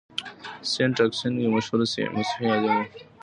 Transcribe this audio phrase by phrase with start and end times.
[0.71, 1.81] سينټ اګوستين يو مشهور
[2.15, 2.83] مسيحي عالم و.